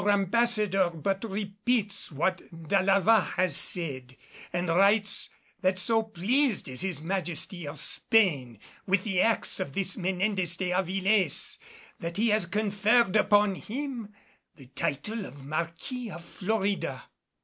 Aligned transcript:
Our 0.01 0.09
Ambassador 0.09 0.89
but 0.89 1.23
repeats 1.23 2.11
what 2.11 2.41
D'Alava 2.69 3.19
has 3.21 3.55
said 3.55 4.17
and 4.51 4.67
writes 4.67 5.29
that 5.61 5.77
so 5.77 6.01
pleased 6.01 6.67
is 6.67 6.81
His 6.81 7.03
Majesty 7.03 7.67
of 7.67 7.77
Spain 7.79 8.57
with 8.87 9.03
the 9.03 9.21
acts 9.21 9.59
of 9.59 9.73
this 9.73 9.95
Menendez 9.95 10.57
de 10.57 10.71
Avilés, 10.71 11.59
that 11.99 12.17
he 12.17 12.29
has 12.29 12.47
conferred 12.47 13.15
upon 13.15 13.53
him 13.53 14.11
the 14.55 14.65
title 14.69 15.23
of 15.27 15.45
Marquis 15.45 16.09
of 16.09 16.25
Florida." 16.25 17.03